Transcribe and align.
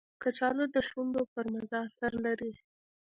کچالو 0.23 0.65
د 0.73 0.75
شونډو 0.89 1.21
پر 1.33 1.45
مزه 1.53 1.77
اثر 1.87 2.11
لري 2.25 2.51